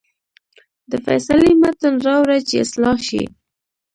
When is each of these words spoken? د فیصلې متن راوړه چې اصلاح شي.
د 0.91 0.93
فیصلې 1.05 1.51
متن 1.61 1.93
راوړه 2.07 2.37
چې 2.47 2.55
اصلاح 2.65 2.97
شي. 3.07 3.23